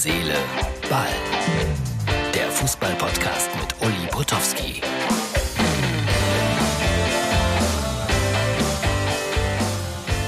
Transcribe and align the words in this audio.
Seele, 0.00 0.36
Ball. 0.88 1.08
Der 2.32 2.48
Fußball-Podcast 2.52 3.50
mit 3.56 3.74
Uli 3.82 4.06
Potowski. 4.12 4.80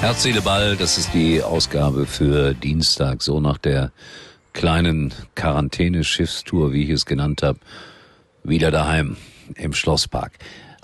Herz, 0.00 0.24
Seele, 0.24 0.42
Ball, 0.42 0.74
das 0.74 0.98
ist 0.98 1.14
die 1.14 1.40
Ausgabe 1.40 2.06
für 2.06 2.52
Dienstag, 2.52 3.22
so 3.22 3.38
nach 3.38 3.58
der 3.58 3.92
kleinen 4.54 5.14
Quarantäne-Schiffstour, 5.36 6.72
wie 6.72 6.82
ich 6.82 6.90
es 6.90 7.06
genannt 7.06 7.44
habe, 7.44 7.60
wieder 8.42 8.72
daheim 8.72 9.18
im 9.54 9.72
Schlosspark. 9.72 10.32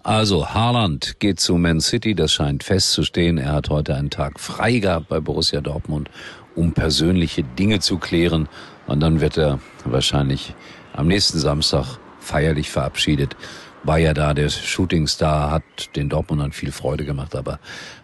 Also, 0.05 0.50
Haaland 0.50 1.18
geht 1.18 1.41
zu 1.41 1.57
Man 1.57 1.80
City, 1.80 2.14
das 2.14 2.32
scheint 2.32 2.62
festzustehen. 2.62 3.37
Er 3.37 3.55
hat 3.55 3.68
heute 3.68 3.96
einen 3.96 4.11
Tag 4.11 4.39
frei 4.39 4.79
gehabt 4.79 5.09
bei 5.09 5.18
Borussia 5.18 5.61
Dortmund, 5.61 6.09
um 6.55 6.71
persönliche 6.71 7.43
Dinge 7.43 7.80
zu 7.80 7.98
klären. 7.98 8.48
Und 8.86 9.00
dann 9.00 9.21
wird 9.21 9.36
er 9.36 9.58
wahrscheinlich 9.85 10.54
am 10.93 11.08
nächsten 11.08 11.39
Samstag 11.39 11.99
feierlich 12.21 12.71
verabschiedet. 12.71 13.36
War 13.82 13.99
ja 13.99 14.14
da, 14.14 14.35
der 14.35 14.49
Shootingstar 14.49 15.50
hat 15.50 15.62
den 15.95 16.09
Dortmundern 16.09 16.53
viel 16.53 16.72
Freude 16.72 17.04
gemacht, 17.04 17.36
aber 17.36 17.61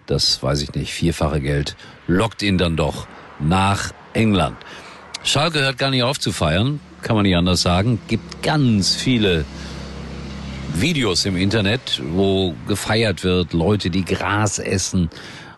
das 0.07 0.43
weiß 0.43 0.63
ich 0.63 0.75
nicht, 0.75 0.93
vierfache 0.93 1.41
Geld 1.41 1.77
lockt 2.07 2.43
ihn 2.43 2.59
dann 2.59 2.77
doch 2.77 3.07
nach 3.41 3.93
England. 4.13 4.57
Schalke 5.25 5.61
hört 5.61 5.79
gar 5.79 5.91
nicht 5.91 6.03
auf 6.03 6.19
zu 6.19 6.33
feiern, 6.33 6.81
kann 7.01 7.17
man 7.17 7.25
nicht 7.25 7.37
anders 7.37 7.63
sagen. 7.63 8.01
Gibt 8.09 8.43
ganz 8.43 8.95
viele 8.95 9.45
Videos 10.75 11.27
im 11.27 11.37
Internet, 11.37 12.01
wo 12.13 12.55
gefeiert 12.67 13.25
wird, 13.25 13.53
Leute, 13.53 13.91
die 13.91 14.05
Gras 14.05 14.59
essen 14.59 15.11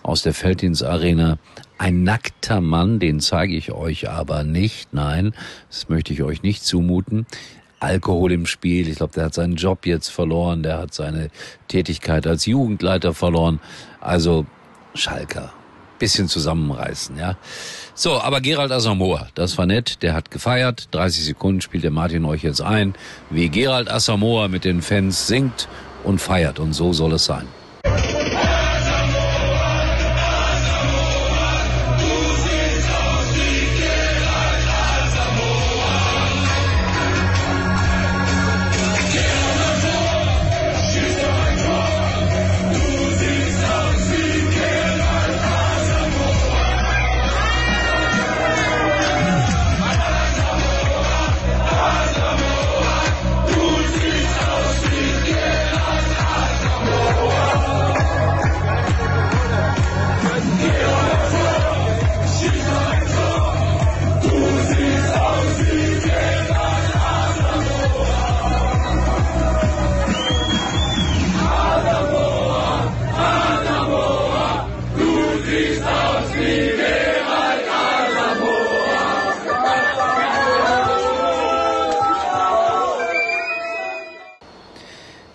aus 0.04 0.22
der 0.22 0.34
Felddienstarena. 0.34 1.38
Ein 1.78 2.04
nackter 2.04 2.60
Mann, 2.60 3.00
den 3.00 3.18
zeige 3.18 3.56
ich 3.56 3.72
euch 3.72 4.08
aber 4.08 4.44
nicht. 4.44 4.92
Nein, 4.92 5.34
das 5.68 5.88
möchte 5.88 6.12
ich 6.12 6.22
euch 6.22 6.42
nicht 6.42 6.64
zumuten. 6.64 7.27
Alkohol 7.80 8.33
im 8.33 8.46
Spiel. 8.46 8.88
Ich 8.88 8.96
glaube, 8.96 9.14
der 9.14 9.24
hat 9.24 9.34
seinen 9.34 9.56
Job 9.56 9.86
jetzt 9.86 10.08
verloren. 10.08 10.62
Der 10.62 10.78
hat 10.78 10.94
seine 10.94 11.30
Tätigkeit 11.69 12.27
als 12.27 12.46
Jugendleiter 12.46 13.12
verloren. 13.12 13.61
Also 14.00 14.46
Schalker, 14.94 15.52
bisschen 15.98 16.28
zusammenreißen, 16.28 17.18
ja. 17.18 17.36
So, 17.94 18.20
aber 18.20 18.41
Gerald 18.41 18.72
Asamoah, 18.72 19.28
das 19.34 19.58
war 19.58 19.66
nett, 19.66 20.02
der 20.02 20.14
hat 20.14 20.30
gefeiert. 20.30 20.89
30 20.92 21.24
Sekunden 21.24 21.61
spielt 21.61 21.83
der 21.83 21.91
Martin 21.91 22.24
euch 22.24 22.42
jetzt 22.42 22.61
ein, 22.61 22.94
wie 23.30 23.48
Gerald 23.48 23.91
Asamoah 23.91 24.48
mit 24.48 24.64
den 24.64 24.83
Fans 24.83 25.27
singt 25.27 25.68
und 26.05 26.20
feiert. 26.20 26.61
Und 26.61 26.74
so 26.74 26.92
soll 26.92 27.14
es 27.14 27.24
sein. 27.24 27.46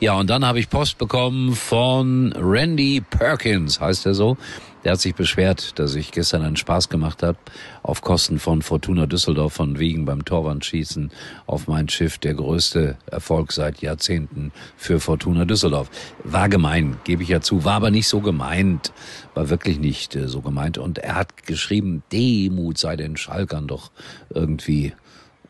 Ja, 0.01 0.13
und 0.13 0.29
dann 0.29 0.45
habe 0.45 0.61
ich 0.61 0.69
Post 0.69 0.97
bekommen 0.97 1.53
von 1.55 2.31
Randy 2.31 3.01
Perkins, 3.01 3.81
heißt 3.81 4.05
er 4.05 4.13
so. 4.13 4.37
Der 4.85 4.93
hat 4.93 5.01
sich 5.01 5.13
beschwert, 5.13 5.77
dass 5.77 5.93
ich 5.95 6.13
gestern 6.13 6.41
einen 6.41 6.55
Spaß 6.55 6.87
gemacht 6.87 7.21
habe 7.21 7.37
auf 7.83 7.99
Kosten 7.99 8.39
von 8.39 8.61
Fortuna 8.61 9.07
Düsseldorf 9.07 9.51
von 9.51 9.77
wegen 9.77 10.05
beim 10.05 10.23
Torwandschießen 10.23 11.11
auf 11.47 11.67
mein 11.67 11.89
Schiff. 11.89 12.17
Der 12.17 12.33
größte 12.33 12.97
Erfolg 13.11 13.51
seit 13.51 13.81
Jahrzehnten 13.81 14.53
für 14.77 15.01
Fortuna 15.01 15.43
Düsseldorf. 15.43 15.89
War 16.23 16.47
gemein, 16.47 16.95
gebe 17.03 17.23
ich 17.23 17.29
ja 17.29 17.41
zu, 17.41 17.65
war 17.65 17.73
aber 17.73 17.91
nicht 17.91 18.07
so 18.07 18.21
gemeint. 18.21 18.93
War 19.33 19.49
wirklich 19.49 19.79
nicht 19.79 20.15
äh, 20.15 20.29
so 20.29 20.39
gemeint. 20.39 20.77
Und 20.77 20.99
er 20.99 21.15
hat 21.15 21.45
geschrieben, 21.45 22.03
Demut 22.13 22.77
sei 22.77 22.95
den 22.95 23.17
Schalkern 23.17 23.67
doch 23.67 23.91
irgendwie 24.29 24.93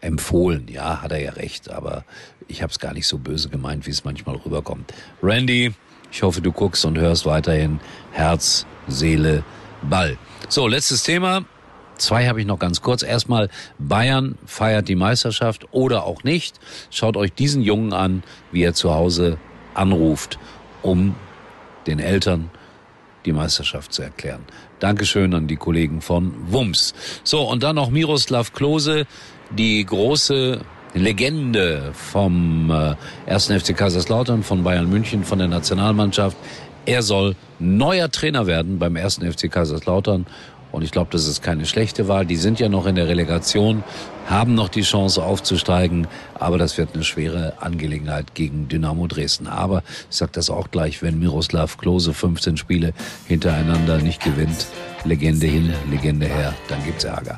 empfohlen. 0.01 0.67
Ja, 0.69 1.01
hat 1.01 1.11
er 1.11 1.21
ja 1.21 1.31
recht, 1.31 1.69
aber 1.69 2.03
ich 2.47 2.61
habe 2.61 2.71
es 2.71 2.79
gar 2.79 2.93
nicht 2.93 3.07
so 3.07 3.17
böse 3.17 3.49
gemeint, 3.49 3.85
wie 3.85 3.91
es 3.91 4.03
manchmal 4.03 4.35
rüberkommt. 4.35 4.93
Randy, 5.21 5.73
ich 6.11 6.23
hoffe, 6.23 6.41
du 6.41 6.51
guckst 6.51 6.85
und 6.85 6.97
hörst 6.97 7.25
weiterhin 7.25 7.79
Herz, 8.11 8.65
Seele, 8.87 9.43
Ball. 9.81 10.17
So, 10.47 10.67
letztes 10.67 11.03
Thema. 11.03 11.45
Zwei 11.97 12.27
habe 12.27 12.39
ich 12.39 12.47
noch 12.47 12.59
ganz 12.59 12.81
kurz. 12.81 13.03
Erstmal, 13.03 13.49
Bayern 13.77 14.37
feiert 14.45 14.87
die 14.87 14.95
Meisterschaft 14.95 15.67
oder 15.71 16.05
auch 16.05 16.23
nicht. 16.23 16.59
Schaut 16.91 17.17
euch 17.17 17.33
diesen 17.33 17.61
Jungen 17.61 17.91
an, 17.93 18.23
wie 18.51 18.63
er 18.63 18.73
zu 18.73 18.93
Hause 18.93 19.37
anruft, 19.73 20.39
um 20.81 21.15
den 21.87 21.99
Eltern 21.99 22.49
die 23.25 23.31
Meisterschaft 23.31 23.93
zu 23.93 24.01
erklären. 24.01 24.41
Dankeschön 24.79 25.33
an 25.33 25.47
die 25.47 25.57
Kollegen 25.57 26.01
von 26.01 26.33
Wums. 26.51 26.93
So, 27.23 27.41
und 27.41 27.63
dann 27.63 27.75
noch 27.75 27.89
Miroslav 27.89 28.53
Klose, 28.53 29.05
die 29.51 29.85
große 29.85 30.61
Legende 30.93 31.91
vom 31.93 32.71
äh, 32.71 33.31
1. 33.31 33.47
FC 33.47 33.75
Kaiserslautern, 33.75 34.43
von 34.43 34.63
Bayern 34.63 34.89
München, 34.89 35.23
von 35.23 35.39
der 35.39 35.47
Nationalmannschaft. 35.47 36.37
Er 36.85 37.03
soll 37.03 37.35
neuer 37.59 38.09
Trainer 38.09 38.47
werden 38.47 38.79
beim 38.79 38.95
1. 38.95 39.19
FC 39.19 39.51
Kaiserslautern. 39.51 40.25
Und 40.71 40.83
ich 40.83 40.91
glaube, 40.91 41.09
das 41.11 41.27
ist 41.27 41.41
keine 41.41 41.65
schlechte 41.65 42.07
Wahl. 42.07 42.25
Die 42.25 42.35
sind 42.35 42.59
ja 42.59 42.69
noch 42.69 42.85
in 42.85 42.95
der 42.95 43.07
Relegation, 43.07 43.83
haben 44.27 44.53
noch 44.53 44.69
die 44.69 44.81
Chance 44.81 45.23
aufzusteigen. 45.23 46.07
Aber 46.35 46.57
das 46.57 46.77
wird 46.77 46.93
eine 46.93 47.03
schwere 47.03 47.53
Angelegenheit 47.59 48.35
gegen 48.35 48.67
Dynamo 48.67 49.07
Dresden. 49.07 49.47
Aber 49.47 49.83
ich 50.09 50.17
sage 50.17 50.31
das 50.33 50.49
auch 50.49 50.71
gleich, 50.71 51.01
wenn 51.01 51.19
Miroslav 51.19 51.77
Klose 51.77 52.13
15 52.13 52.57
Spiele 52.57 52.93
hintereinander 53.27 53.97
nicht 53.97 54.23
gewinnt, 54.23 54.67
Legende 55.05 55.47
hin, 55.47 55.73
Legende 55.89 56.27
her, 56.27 56.53
dann 56.67 56.83
gibt's 56.83 57.03
Ärger. 57.03 57.37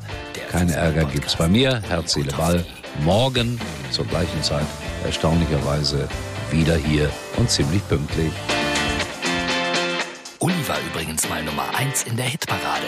Keine 0.52 0.74
Ärger 0.74 1.06
gibt's 1.06 1.36
bei 1.36 1.48
mir. 1.48 1.82
Herz, 1.88 2.14
Seele, 2.14 2.34
Ball. 2.34 2.66
Morgen 3.06 3.60
zur 3.90 4.06
gleichen 4.06 4.44
Zeit 4.44 4.66
erstaunlicherweise 5.06 6.10
wieder 6.52 6.76
hier 6.76 7.10
und 7.38 7.50
ziemlich 7.50 7.88
pünktlich. 7.88 8.34
Uli 10.40 10.68
war 10.68 10.78
übrigens 10.92 11.30
mal 11.30 11.44
Nummer 11.44 11.74
eins 11.78 12.04
in 12.04 12.18
der 12.18 12.26
Hitparade. 12.26 12.88